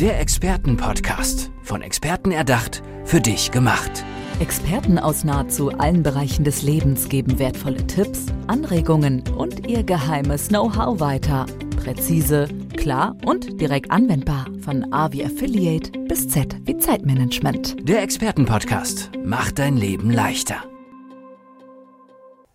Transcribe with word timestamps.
Der 0.00 0.18
Expertenpodcast. 0.18 1.52
Von 1.62 1.82
Experten 1.82 2.30
erdacht, 2.30 2.82
für 3.04 3.20
dich 3.20 3.50
gemacht. 3.50 4.02
Experten 4.38 4.98
aus 4.98 5.24
nahezu 5.24 5.72
allen 5.72 6.02
Bereichen 6.02 6.42
des 6.42 6.62
Lebens 6.62 7.10
geben 7.10 7.38
wertvolle 7.38 7.86
Tipps, 7.86 8.24
Anregungen 8.46 9.22
und 9.36 9.68
ihr 9.68 9.82
geheimes 9.82 10.48
Know-how 10.48 11.00
weiter. 11.00 11.44
Präzise, 11.76 12.48
klar 12.78 13.14
und 13.26 13.60
direkt 13.60 13.90
anwendbar. 13.90 14.46
Von 14.62 14.90
A 14.90 15.12
wie 15.12 15.22
Affiliate 15.22 15.92
bis 16.08 16.30
Z 16.30 16.56
wie 16.64 16.78
Zeitmanagement. 16.78 17.86
Der 17.86 18.02
Expertenpodcast 18.02 19.10
macht 19.22 19.58
dein 19.58 19.76
Leben 19.76 20.10
leichter. 20.10 20.64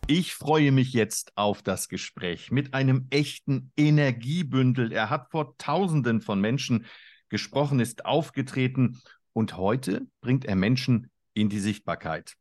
Ich 0.08 0.34
freue 0.34 0.72
mich 0.72 0.94
jetzt 0.94 1.32
auf 1.36 1.62
das 1.62 1.90
Gespräch 1.90 2.50
mit 2.50 2.74
einem 2.74 3.06
echten 3.12 3.72
Energiebündel. 3.78 4.92
Er 4.92 5.12
hat 5.12 5.30
vor 5.30 5.60
Tausenden 5.60 6.22
von 6.22 6.42
Menschen 6.42 6.86
gesprochen, 7.30 7.80
ist 7.80 8.06
aufgetreten 8.06 9.02
und 9.34 9.58
heute 9.58 10.08
bringt 10.22 10.46
er 10.46 10.56
Menschen 10.56 11.10
in 11.34 11.50
die 11.50 11.60
Sichtbarkeit. 11.60 12.36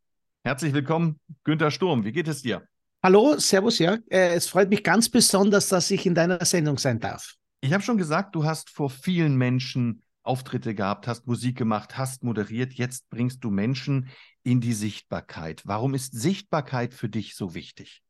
Herzlich 0.44 0.72
willkommen, 0.74 1.18
Günter 1.42 1.70
Sturm. 1.70 2.04
Wie 2.04 2.12
geht 2.12 2.28
es 2.28 2.42
dir? 2.42 2.68
Hallo, 3.02 3.38
Servus, 3.38 3.78
ja. 3.78 3.98
Äh, 4.08 4.34
es 4.34 4.46
freut 4.46 4.70
mich 4.70 4.84
ganz 4.84 5.08
besonders, 5.08 5.68
dass 5.68 5.90
ich 5.90 6.06
in 6.06 6.14
deiner 6.14 6.44
Sendung 6.44 6.78
sein 6.78 7.00
darf. 7.00 7.34
Ich 7.60 7.72
habe 7.72 7.82
schon 7.82 7.98
gesagt, 7.98 8.34
du 8.34 8.44
hast 8.44 8.70
vor 8.70 8.90
vielen 8.90 9.36
Menschen 9.36 10.02
Auftritte 10.22 10.74
gehabt, 10.74 11.06
hast 11.06 11.26
Musik 11.26 11.56
gemacht, 11.56 11.98
hast 11.98 12.22
moderiert. 12.22 12.72
Jetzt 12.74 13.08
bringst 13.10 13.42
du 13.42 13.50
Menschen 13.50 14.08
in 14.42 14.60
die 14.60 14.72
Sichtbarkeit. 14.72 15.62
Warum 15.64 15.94
ist 15.94 16.12
Sichtbarkeit 16.12 16.94
für 16.94 17.08
dich 17.08 17.34
so 17.36 17.54
wichtig? 17.54 18.03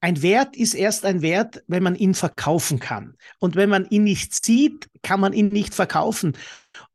Ein 0.00 0.22
Wert 0.22 0.56
ist 0.56 0.74
erst 0.74 1.04
ein 1.04 1.20
Wert, 1.20 1.62
wenn 1.66 1.82
man 1.82 1.94
ihn 1.94 2.14
verkaufen 2.14 2.78
kann. 2.80 3.16
Und 3.38 3.54
wenn 3.54 3.68
man 3.68 3.86
ihn 3.90 4.04
nicht 4.04 4.44
sieht, 4.44 4.88
kann 5.02 5.20
man 5.20 5.32
ihn 5.32 5.48
nicht 5.48 5.74
verkaufen. 5.74 6.36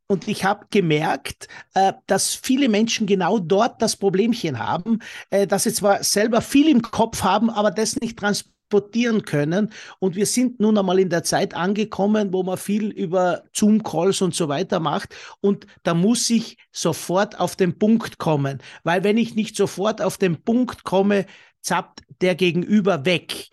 Und 0.07 0.27
ich 0.27 0.43
habe 0.43 0.67
gemerkt, 0.69 1.47
äh, 1.73 1.93
dass 2.07 2.35
viele 2.35 2.69
Menschen 2.69 3.07
genau 3.07 3.39
dort 3.39 3.81
das 3.81 3.95
Problemchen 3.95 4.59
haben, 4.59 4.99
äh, 5.31 5.47
dass 5.47 5.63
sie 5.63 5.73
zwar 5.73 6.03
selber 6.03 6.41
viel 6.41 6.69
im 6.69 6.81
Kopf 6.81 7.23
haben, 7.23 7.49
aber 7.49 7.71
das 7.71 7.95
nicht 7.99 8.19
transportieren 8.19 9.23
können. 9.23 9.71
Und 9.99 10.15
wir 10.15 10.27
sind 10.27 10.59
nun 10.59 10.77
einmal 10.77 10.99
in 10.99 11.09
der 11.09 11.23
Zeit 11.23 11.55
angekommen, 11.55 12.33
wo 12.33 12.43
man 12.43 12.57
viel 12.57 12.91
über 12.91 13.43
Zoom-Calls 13.53 14.21
und 14.21 14.35
so 14.35 14.47
weiter 14.47 14.79
macht. 14.79 15.15
Und 15.41 15.65
da 15.81 15.95
muss 15.95 16.29
ich 16.29 16.57
sofort 16.71 17.39
auf 17.39 17.55
den 17.55 17.79
Punkt 17.79 18.19
kommen. 18.19 18.59
Weil 18.83 19.03
wenn 19.03 19.17
ich 19.17 19.35
nicht 19.35 19.55
sofort 19.55 20.01
auf 20.03 20.17
den 20.19 20.43
Punkt 20.43 20.83
komme, 20.83 21.25
zappt 21.65 22.03
der 22.21 22.35
Gegenüber 22.35 23.05
weg. 23.05 23.49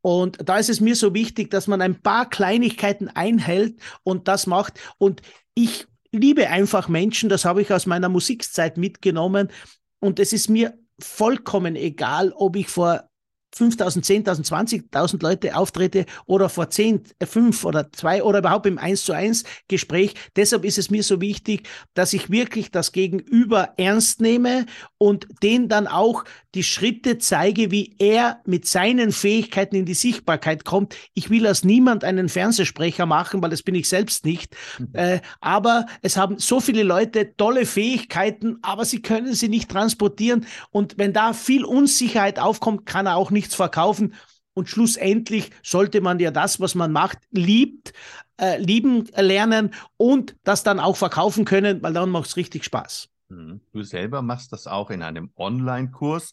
Und 0.00 0.38
da 0.48 0.58
ist 0.58 0.70
es 0.70 0.80
mir 0.80 0.94
so 0.94 1.14
wichtig, 1.14 1.50
dass 1.50 1.66
man 1.66 1.82
ein 1.82 2.00
paar 2.00 2.30
Kleinigkeiten 2.30 3.08
einhält 3.08 3.80
und 4.04 4.28
das 4.28 4.46
macht. 4.46 4.78
Und 4.98 5.20
ich 5.54 5.86
liebe 6.12 6.48
einfach 6.48 6.88
Menschen, 6.88 7.28
das 7.28 7.44
habe 7.44 7.62
ich 7.62 7.72
aus 7.72 7.86
meiner 7.86 8.08
Musikzeit 8.08 8.76
mitgenommen. 8.76 9.50
Und 9.98 10.20
es 10.20 10.32
ist 10.32 10.48
mir 10.48 10.78
vollkommen 11.00 11.74
egal, 11.74 12.32
ob 12.36 12.54
ich 12.56 12.68
vor 12.68 13.08
5000, 13.56 14.04
10.000, 14.04 14.90
20.000 14.92 15.22
Leute 15.22 15.56
auftrete 15.56 16.04
oder 16.26 16.48
vor 16.48 16.68
10, 16.68 17.02
5 17.22 17.62
äh, 17.62 17.66
oder 17.66 17.90
2 17.90 18.22
oder 18.22 18.40
überhaupt 18.40 18.66
im 18.66 18.78
1 18.78 19.04
zu 19.04 19.12
1 19.12 19.44
Gespräch. 19.68 20.14
Deshalb 20.36 20.64
ist 20.64 20.76
es 20.76 20.90
mir 20.90 21.02
so 21.02 21.20
wichtig, 21.22 21.66
dass 21.94 22.12
ich 22.12 22.30
wirklich 22.30 22.70
das 22.70 22.92
Gegenüber 22.92 23.70
ernst 23.78 24.20
nehme 24.20 24.66
und 24.98 25.26
den 25.42 25.68
dann 25.68 25.86
auch 25.86 26.24
die 26.54 26.64
Schritte 26.64 27.18
zeige, 27.18 27.70
wie 27.70 27.94
er 27.98 28.40
mit 28.46 28.66
seinen 28.66 29.12
Fähigkeiten 29.12 29.76
in 29.76 29.84
die 29.84 29.94
Sichtbarkeit 29.94 30.64
kommt. 30.64 30.96
Ich 31.12 31.28
will 31.28 31.46
aus 31.46 31.64
niemand 31.64 32.02
einen 32.02 32.30
Fernsehsprecher 32.30 33.04
machen, 33.04 33.42
weil 33.42 33.50
das 33.50 33.62
bin 33.62 33.74
ich 33.74 33.88
selbst 33.88 34.24
nicht. 34.24 34.56
Mhm. 34.78 34.88
Äh, 34.94 35.20
aber 35.40 35.86
es 36.00 36.16
haben 36.16 36.38
so 36.38 36.60
viele 36.60 36.82
Leute 36.82 37.36
tolle 37.36 37.66
Fähigkeiten, 37.66 38.58
aber 38.62 38.86
sie 38.86 39.02
können 39.02 39.34
sie 39.34 39.48
nicht 39.48 39.70
transportieren. 39.70 40.46
Und 40.70 40.96
wenn 40.96 41.12
da 41.12 41.34
viel 41.34 41.64
Unsicherheit 41.64 42.38
aufkommt, 42.38 42.86
kann 42.86 43.06
er 43.06 43.16
auch 43.16 43.30
nichts 43.46 43.54
verkaufen. 43.54 44.14
Und 44.54 44.68
schlussendlich 44.68 45.50
sollte 45.62 46.00
man 46.00 46.18
ja 46.18 46.30
das, 46.30 46.60
was 46.60 46.74
man 46.74 46.90
macht, 46.90 47.18
liebt, 47.30 47.92
äh, 48.40 48.58
lieben 48.58 49.06
lernen 49.14 49.74
und 49.96 50.34
das 50.44 50.62
dann 50.62 50.80
auch 50.80 50.96
verkaufen 50.96 51.44
können, 51.44 51.82
weil 51.82 51.92
dann 51.92 52.10
macht 52.10 52.28
es 52.28 52.36
richtig 52.36 52.64
Spaß. 52.64 53.08
Mhm. 53.28 53.60
Du 53.72 53.82
selber 53.82 54.22
machst 54.22 54.52
das 54.52 54.66
auch 54.66 54.90
in 54.90 55.02
einem 55.02 55.30
Online-Kurs, 55.36 56.32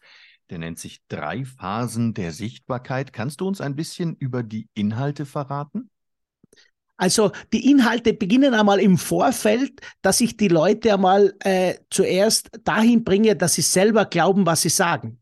der 0.50 0.60
nennt 0.60 0.80
sich 0.80 1.02
Drei 1.10 1.44
Phasen 1.46 2.14
der 2.14 2.32
Sichtbarkeit. 2.32 3.12
Kannst 3.12 3.42
du 3.42 3.48
uns 3.48 3.60
ein 3.62 3.76
bisschen 3.76 4.16
über 4.16 4.42
die 4.42 4.68
Inhalte 4.74 5.26
verraten? 5.26 5.90
Also 6.96 7.32
die 7.52 7.70
Inhalte 7.70 8.14
beginnen 8.14 8.54
einmal 8.54 8.80
im 8.80 8.98
Vorfeld, 8.98 9.82
dass 10.02 10.22
ich 10.22 10.38
die 10.38 10.48
Leute 10.48 10.94
einmal 10.94 11.34
äh, 11.40 11.76
zuerst 11.90 12.52
dahin 12.64 13.04
bringe, 13.04 13.36
dass 13.36 13.56
sie 13.56 13.62
selber 13.62 14.06
glauben, 14.06 14.46
was 14.46 14.62
sie 14.62 14.70
sagen. 14.70 15.20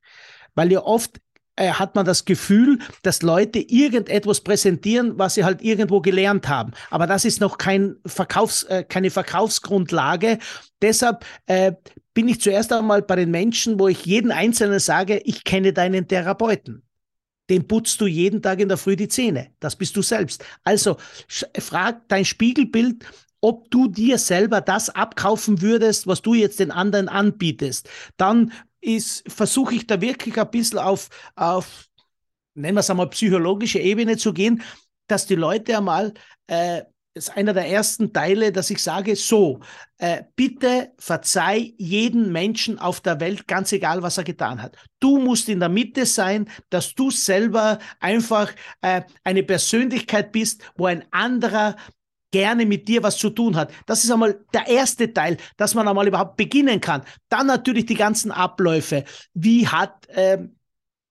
Weil 0.54 0.72
ja 0.72 0.84
oft 0.84 1.20
äh, 1.56 1.72
hat 1.72 1.96
man 1.96 2.06
das 2.06 2.26
Gefühl, 2.26 2.80
dass 3.04 3.22
Leute 3.22 3.60
irgendetwas 3.60 4.42
präsentieren, 4.42 5.18
was 5.18 5.36
sie 5.36 5.44
halt 5.44 5.62
irgendwo 5.62 6.02
gelernt 6.02 6.48
haben. 6.48 6.72
Aber 6.90 7.08
das 7.08 7.26
ist 7.26 7.42
noch 7.42 7.58
kein 7.58 7.96
Verkaufs-, 8.06 8.64
äh, 8.64 8.84
keine 8.84 9.10
Verkaufsgrundlage. 9.10 10.40
Deshalb 10.82 11.26
äh, 11.46 11.74
bin 12.14 12.28
ich 12.28 12.42
zuerst 12.42 12.74
einmal 12.74 13.02
bei 13.02 13.16
den 13.16 13.32
Menschen, 13.32 13.80
wo 13.80 13.88
ich 13.88 14.06
jeden 14.06 14.32
Einzelnen 14.32 14.80
sage, 14.80 15.22
ich 15.26 15.44
kenne 15.44 15.74
deinen 15.74 16.08
Therapeuten. 16.08 16.84
Den 17.50 17.68
putzt 17.68 18.00
du 18.00 18.08
jeden 18.08 18.42
Tag 18.42 18.60
in 18.62 18.70
der 18.70 18.78
Früh 18.78 18.96
die 18.96 19.10
Zähne. 19.10 19.52
Das 19.60 19.76
bist 19.76 19.98
du 19.98 20.02
selbst. 20.02 20.46
Also 20.64 20.98
frag 21.28 22.08
dein 22.08 22.24
Spiegelbild, 22.24 23.06
ob 23.42 23.70
du 23.72 23.88
dir 23.88 24.18
selber 24.18 24.62
das 24.62 24.90
abkaufen 24.90 25.62
würdest, 25.62 26.08
was 26.08 26.22
du 26.22 26.34
jetzt 26.34 26.60
den 26.60 26.72
anderen 26.72 27.10
anbietest. 27.10 27.90
Dann 28.16 28.54
ist, 28.82 29.24
versuche 29.32 29.76
ich 29.76 29.88
da 29.88 30.02
wirklich 30.02 30.38
ein 30.38 30.52
bisschen 30.52 30.80
auf, 30.80 31.10
auf, 31.36 31.88
nennen 32.54 32.76
wir 32.76 32.82
es 32.82 32.90
einmal, 32.90 33.10
psychologische 33.10 33.80
Ebene 33.80 34.18
zu 34.18 34.34
gehen, 34.34 34.62
dass 35.08 35.28
die 35.28 35.36
Leute 35.36 35.78
einmal, 35.78 36.14
äh, 36.48 36.84
ist 37.14 37.36
einer 37.36 37.54
der 37.54 37.68
ersten 37.68 38.14
Teile, 38.14 38.54
dass 38.54 38.70
ich 38.70 38.82
sage, 38.82 39.16
so, 39.18 39.60
äh, 39.98 40.24
bitte 40.36 40.94
verzeih 40.98 41.74
jeden 41.78 42.32
Menschen 42.32 42.80
auf 42.80 43.02
der 43.02 43.20
Welt, 43.20 43.48
ganz 43.48 43.74
egal, 43.74 44.02
was 44.02 44.18
er 44.18 44.24
getan 44.24 44.62
hat. 44.62 44.78
Du 45.02 45.20
musst 45.20 45.50
in 45.50 45.60
der 45.60 45.68
Mitte 45.68 46.06
sein, 46.06 46.50
dass 46.70 46.96
du 46.96 47.12
selber 47.12 47.80
einfach 48.00 48.54
äh, 48.82 49.02
eine 49.26 49.44
Persönlichkeit 49.44 50.32
bist, 50.32 50.64
wo 50.78 50.86
ein 50.86 51.04
anderer 51.12 51.76
gerne 52.32 52.66
mit 52.66 52.88
dir 52.88 53.04
was 53.04 53.18
zu 53.18 53.30
tun 53.30 53.56
hat. 53.56 53.72
Das 53.86 54.04
ist 54.04 54.12
einmal 54.12 54.40
der 54.54 54.68
erste 54.68 55.14
Teil, 55.14 55.38
dass 55.58 55.76
man 55.76 55.88
einmal 55.88 56.08
überhaupt 56.08 56.38
beginnen 56.38 56.82
kann. 56.82 57.04
Dann 57.30 57.48
natürlich 57.48 57.86
die 57.86 57.96
ganzen 57.96 58.32
Abläufe. 58.32 59.04
Wie 59.34 59.68
hat, 59.68 60.08
ähm, 60.10 60.56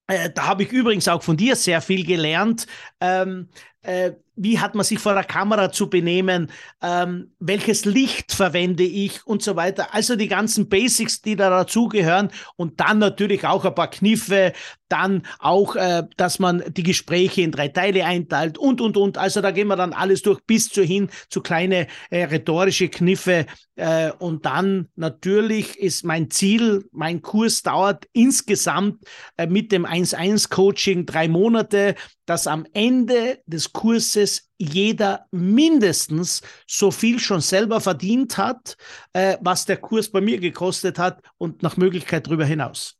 äh, 0.06 0.30
da 0.30 0.47
habe 0.47 0.62
ich 0.64 0.72
übrigens 0.72 1.09
auch 1.09 1.22
von 1.22 1.36
dir 1.36 1.56
sehr 1.56 1.80
viel 1.80 2.04
gelernt. 2.04 2.66
Ähm, 3.00 3.48
äh, 3.82 4.12
wie 4.42 4.58
hat 4.58 4.74
man 4.74 4.84
sich 4.84 4.98
vor 4.98 5.12
der 5.12 5.24
Kamera 5.24 5.70
zu 5.70 5.90
benehmen, 5.90 6.50
ähm, 6.82 7.32
welches 7.40 7.84
Licht 7.84 8.32
verwende 8.32 8.84
ich 8.84 9.26
und 9.26 9.42
so 9.42 9.54
weiter. 9.54 9.94
Also 9.94 10.16
die 10.16 10.28
ganzen 10.28 10.70
Basics, 10.70 11.20
die 11.20 11.36
da 11.36 11.50
dazugehören 11.50 12.30
und 12.56 12.80
dann 12.80 12.98
natürlich 12.98 13.46
auch 13.46 13.66
ein 13.66 13.74
paar 13.74 13.90
Kniffe, 13.90 14.54
dann 14.88 15.22
auch, 15.38 15.76
äh, 15.76 16.04
dass 16.16 16.38
man 16.38 16.64
die 16.68 16.82
Gespräche 16.82 17.42
in 17.42 17.52
drei 17.52 17.68
Teile 17.68 18.06
einteilt 18.06 18.56
und, 18.56 18.80
und, 18.80 18.96
und. 18.96 19.18
Also 19.18 19.42
da 19.42 19.50
gehen 19.50 19.68
wir 19.68 19.76
dann 19.76 19.92
alles 19.92 20.22
durch 20.22 20.40
bis 20.46 20.70
zu 20.70 20.82
hin 20.82 21.10
zu 21.28 21.42
kleine 21.42 21.86
äh, 22.08 22.24
rhetorische 22.24 22.88
Kniffe. 22.88 23.46
Äh, 23.76 24.12
und 24.18 24.46
dann 24.46 24.88
natürlich 24.96 25.78
ist 25.78 26.04
mein 26.04 26.30
Ziel, 26.30 26.88
mein 26.92 27.22
Kurs 27.22 27.62
dauert 27.62 28.06
insgesamt 28.12 29.04
äh, 29.36 29.46
mit 29.46 29.70
dem 29.70 29.86
1-1-Coaching 29.86 31.06
drei 31.06 31.28
Monate, 31.28 31.94
dass 32.26 32.46
am 32.46 32.64
Ende 32.74 33.38
des 33.46 33.72
Kurses 33.72 34.29
jeder 34.58 35.26
mindestens 35.30 36.42
so 36.66 36.91
viel 36.91 37.18
schon 37.18 37.41
selber 37.41 37.80
verdient 37.80 38.36
hat, 38.38 38.77
äh, 39.12 39.36
was 39.41 39.65
der 39.66 39.78
Kurs 39.78 40.10
bei 40.10 40.21
mir 40.21 40.38
gekostet 40.38 40.98
hat 40.98 41.22
und 41.38 41.62
nach 41.62 41.77
Möglichkeit 41.77 42.27
darüber 42.27 42.44
hinaus. 42.44 42.97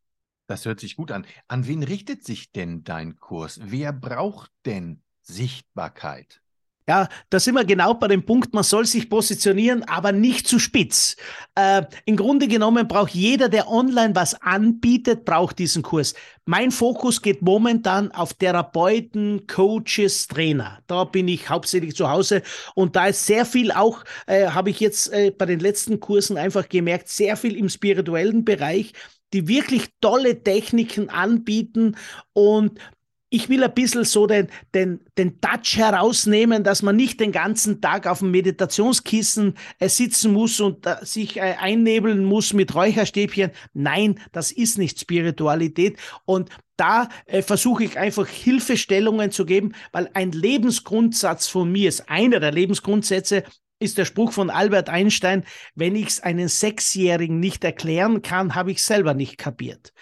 Das 0.47 0.65
hört 0.65 0.81
sich 0.81 0.97
gut 0.97 1.12
an. 1.12 1.27
An 1.49 1.67
wen 1.69 1.82
richtet 1.82 2.25
sich 2.25 2.50
denn 2.50 2.82
dein 2.82 3.17
Kurs? 3.17 3.61
Wer 3.62 3.93
braucht 3.93 4.50
denn 4.67 5.03
Sichtbarkeit? 5.23 6.43
Ja, 6.91 7.09
da 7.29 7.39
sind 7.39 7.55
wir 7.55 7.65
genau 7.65 7.95
bei 7.95 8.09
dem 8.09 8.27
Punkt, 8.27 8.53
man 8.53 8.65
soll 8.65 8.85
sich 8.85 9.09
positionieren, 9.09 9.85
aber 9.85 10.11
nicht 10.11 10.49
zu 10.49 10.59
spitz. 10.59 11.15
Äh, 11.55 11.83
Im 12.05 12.17
Grunde 12.17 12.49
genommen 12.49 12.89
braucht 12.89 13.15
jeder, 13.15 13.49
der 13.49 13.71
online 13.71 14.17
was 14.17 14.35
anbietet, 14.43 15.25
braucht 15.25 15.61
diesen 15.61 15.85
Kurs. 15.85 16.15
Mein 16.47 16.73
Fokus 16.73 17.23
geht 17.23 17.43
momentan 17.43 18.11
auf 18.11 18.35
Therapeuten, 18.35 19.47
Coaches, 19.47 20.27
Trainer. 20.27 20.81
Da 20.89 21.05
bin 21.05 21.29
ich 21.29 21.49
hauptsächlich 21.49 21.95
zu 21.95 22.11
Hause 22.11 22.43
und 22.75 22.97
da 22.97 23.07
ist 23.07 23.25
sehr 23.25 23.47
viel 23.47 23.71
auch, 23.71 24.03
äh, 24.27 24.49
habe 24.49 24.71
ich 24.71 24.81
jetzt 24.81 25.13
äh, 25.13 25.31
bei 25.31 25.47
den 25.47 25.61
letzten 25.61 26.01
Kursen 26.01 26.37
einfach 26.37 26.69
gemerkt, 26.69 27.09
sehr 27.09 27.37
viel 27.37 27.57
im 27.57 27.69
spirituellen 27.69 28.45
Bereich, 28.45 28.95
die 29.33 29.47
wirklich 29.47 29.91
tolle 30.01 30.43
Techniken 30.43 31.09
anbieten 31.09 31.97
und 32.33 32.81
ich 33.31 33.49
will 33.49 33.62
ein 33.62 33.73
bisschen 33.73 34.05
so 34.05 34.27
den, 34.27 34.49
den, 34.75 35.00
den 35.17 35.41
Touch 35.41 35.77
herausnehmen, 35.77 36.65
dass 36.65 36.82
man 36.82 36.97
nicht 36.97 37.21
den 37.21 37.31
ganzen 37.31 37.81
Tag 37.81 38.06
auf 38.06 38.19
dem 38.19 38.32
Meditationskissen 38.32 39.56
äh, 39.79 39.88
sitzen 39.88 40.32
muss 40.32 40.61
und 40.61 40.85
äh, 40.85 40.97
sich 41.03 41.37
äh, 41.37 41.55
einnebeln 41.59 42.25
muss 42.25 42.53
mit 42.53 42.75
Räucherstäbchen. 42.75 43.53
Nein, 43.73 44.19
das 44.32 44.50
ist 44.50 44.79
nicht 44.79 44.99
Spiritualität. 44.99 45.97
Und 46.25 46.50
da 46.77 47.09
äh, 47.27 47.43
versuche 47.43 47.85
ich 47.85 47.99
einfach 47.99 48.27
Hilfestellungen 48.27 49.31
zu 49.31 49.47
geben, 49.47 49.75
weil 49.93 50.11
ein 50.15 50.32
Lebensgrundsatz 50.32 51.47
von 51.47 51.71
mir 51.71 51.88
ist, 51.88 52.11
einer 52.11 52.41
der 52.41 52.53
Lebensgrundsätze, 52.53 53.44
ist 53.79 53.97
der 53.97 54.05
Spruch 54.05 54.32
von 54.32 54.50
Albert 54.50 54.91
Einstein, 54.91 55.44
wenn 55.75 55.97
ich 55.97 56.09
es 56.09 56.21
einen 56.21 56.49
Sechsjährigen 56.49 57.41
nicht 57.41 57.65
erklären 57.65 58.23
kann, 58.23 58.55
habe 58.55 58.73
ich 58.73 58.82
selber 58.82 59.15
nicht 59.15 59.38
kapiert. 59.38 59.93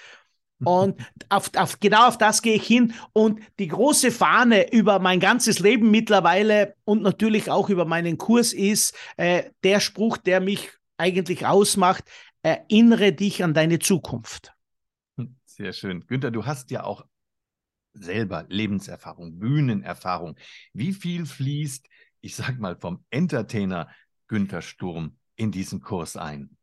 Und 0.64 1.00
auf, 1.28 1.50
auf, 1.56 1.78
genau 1.78 2.08
auf 2.08 2.18
das 2.18 2.42
gehe 2.42 2.56
ich 2.56 2.66
hin. 2.66 2.94
Und 3.12 3.40
die 3.58 3.68
große 3.68 4.10
Fahne 4.10 4.72
über 4.72 4.98
mein 4.98 5.20
ganzes 5.20 5.60
Leben 5.60 5.90
mittlerweile 5.90 6.74
und 6.84 7.02
natürlich 7.02 7.50
auch 7.50 7.68
über 7.68 7.84
meinen 7.84 8.18
Kurs 8.18 8.52
ist 8.52 8.96
äh, 9.16 9.50
der 9.62 9.80
Spruch, 9.80 10.16
der 10.16 10.40
mich 10.40 10.70
eigentlich 10.96 11.46
ausmacht, 11.46 12.04
erinnere 12.42 13.12
dich 13.12 13.44
an 13.44 13.54
deine 13.54 13.78
Zukunft. 13.78 14.52
Sehr 15.44 15.72
schön. 15.72 16.06
Günther, 16.06 16.30
du 16.30 16.46
hast 16.46 16.70
ja 16.70 16.84
auch 16.84 17.04
selber 17.92 18.44
Lebenserfahrung, 18.48 19.38
Bühnenerfahrung. 19.38 20.36
Wie 20.72 20.92
viel 20.92 21.26
fließt, 21.26 21.88
ich 22.20 22.36
sag 22.36 22.58
mal, 22.58 22.76
vom 22.76 23.04
Entertainer 23.10 23.88
Günther 24.28 24.62
Sturm 24.62 25.16
in 25.36 25.50
diesen 25.50 25.80
Kurs 25.80 26.16
ein? 26.16 26.57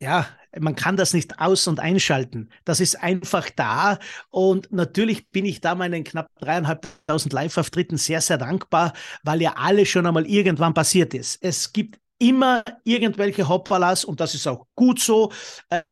Ja, 0.00 0.26
man 0.58 0.74
kann 0.74 0.96
das 0.96 1.12
nicht 1.14 1.38
aus- 1.40 1.66
und 1.66 1.80
einschalten. 1.80 2.50
Das 2.64 2.80
ist 2.80 3.02
einfach 3.02 3.50
da. 3.50 3.98
Und 4.30 4.72
natürlich 4.72 5.28
bin 5.30 5.44
ich 5.44 5.60
da 5.60 5.74
meinen 5.74 6.04
knapp 6.04 6.28
dreieinhalbtausend 6.38 7.32
Live-Auftritten 7.32 7.96
sehr, 7.96 8.20
sehr 8.20 8.38
dankbar, 8.38 8.92
weil 9.22 9.42
ja 9.42 9.54
alles 9.56 9.88
schon 9.88 10.06
einmal 10.06 10.26
irgendwann 10.26 10.74
passiert 10.74 11.14
ist. 11.14 11.38
Es 11.42 11.72
gibt 11.72 11.98
immer 12.18 12.62
irgendwelche 12.84 13.48
Hoppalas 13.48 14.04
und 14.04 14.20
das 14.20 14.34
ist 14.34 14.46
auch 14.46 14.66
gut 14.74 15.00
so. 15.00 15.32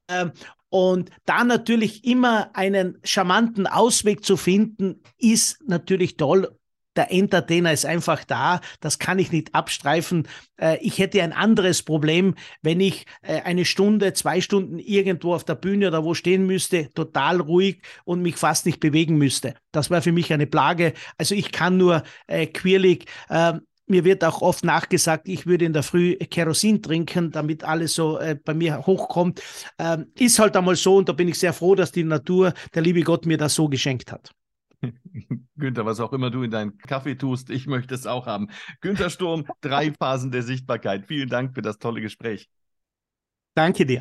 Ähm, 0.08 0.32
und 0.70 1.10
da 1.24 1.44
natürlich 1.44 2.04
immer 2.04 2.50
einen 2.54 2.98
charmanten 3.04 3.66
Ausweg 3.66 4.24
zu 4.24 4.36
finden, 4.36 5.02
ist 5.18 5.62
natürlich 5.66 6.16
toll 6.16 6.58
der 6.96 7.12
Entertainer 7.12 7.73
ist 7.73 7.87
einfach 7.87 8.25
da, 8.25 8.61
das 8.81 8.99
kann 8.99 9.19
ich 9.19 9.32
nicht 9.32 9.55
abstreifen. 9.55 10.29
Äh, 10.61 10.79
ich 10.81 10.99
hätte 10.99 11.23
ein 11.23 11.32
anderes 11.32 11.82
Problem, 11.82 12.35
wenn 12.62 12.81
ich 12.81 13.06
äh, 13.23 13.43
eine 13.43 13.64
Stunde, 13.64 14.12
zwei 14.12 14.41
Stunden 14.41 14.79
irgendwo 14.79 15.35
auf 15.35 15.44
der 15.44 15.55
Bühne 15.56 15.88
oder 15.88 16.05
wo 16.05 16.14
stehen 16.14 16.46
müsste, 16.46 16.93
total 16.94 17.41
ruhig 17.41 17.81
und 18.05 18.23
mich 18.23 18.37
fast 18.37 18.67
nicht 18.67 18.81
bewegen 18.81 19.17
müsste. 19.17 19.55
Das 19.73 19.91
war 19.91 20.02
für 20.02 20.12
mich 20.12 20.32
eine 20.32 20.46
Plage. 20.46 20.93
Also 21.19 21.35
ich 21.35 21.52
kann 21.52 21.76
nur 21.76 22.02
äh, 22.26 22.46
quirlig. 22.46 23.06
Äh, 23.29 23.55
mir 23.87 24.05
wird 24.05 24.25
auch 24.25 24.41
oft 24.41 24.64
nachgesagt, 24.64 25.29
ich 25.29 25.46
würde 25.46 25.67
in 25.67 25.75
der 25.75 25.82
Früh 25.82 26.17
Kerosin 26.17 26.82
trinken, 26.82 27.31
damit 27.31 27.64
alles 27.64 27.94
so 27.94 28.19
äh, 28.19 28.37
bei 28.43 28.55
mir 28.55 28.87
hochkommt. 28.87 29.43
Ähm, 29.79 30.06
ist 30.19 30.38
halt 30.38 30.56
einmal 30.56 30.76
so 30.76 30.96
und 30.96 31.08
da 31.08 31.12
bin 31.12 31.29
ich 31.29 31.38
sehr 31.38 31.52
froh, 31.52 31.75
dass 31.75 31.93
die 31.93 32.05
Natur, 32.05 32.55
der 32.75 32.82
liebe 32.82 33.02
Gott 33.02 33.26
mir 33.26 33.37
das 33.37 33.55
so 33.55 33.69
geschenkt 33.69 34.11
hat. 34.11 34.31
Günther, 35.56 35.86
was 35.86 36.00
auch 36.00 36.12
immer 36.12 36.31
du 36.31 36.42
in 36.42 36.50
deinen 36.50 36.78
Kaffee 36.78 37.16
tust, 37.16 37.50
ich 37.50 37.66
möchte 37.66 37.94
es 37.94 38.06
auch 38.06 38.26
haben. 38.26 38.48
Günther 38.81 39.10
Sturm, 39.10 39.44
drei 39.60 39.92
Phasen 39.98 40.31
der 40.31 40.42
Sichtbarkeit. 40.42 41.06
Vielen 41.06 41.28
Dank 41.28 41.54
für 41.54 41.62
das 41.62 41.78
tolle 41.78 42.00
Gespräch. 42.00 42.48
Danke 43.54 43.86
dir. 43.86 43.92